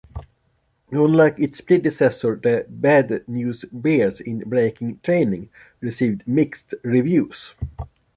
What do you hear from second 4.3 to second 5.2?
Breaking